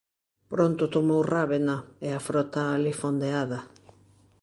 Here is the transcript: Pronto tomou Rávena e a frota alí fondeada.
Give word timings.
Pronto 0.51 0.83
tomou 0.95 1.21
Rávena 1.35 1.75
e 2.05 2.07
a 2.17 2.23
frota 2.27 2.61
alí 2.75 2.93
fondeada. 3.01 3.59